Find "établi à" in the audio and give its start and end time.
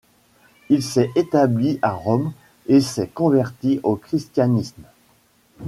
1.15-1.91